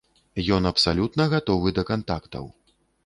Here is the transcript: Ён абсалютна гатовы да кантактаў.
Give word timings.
Ён 0.55 0.63
абсалютна 0.69 1.27
гатовы 1.33 1.75
да 1.79 1.83
кантактаў. 1.91 2.45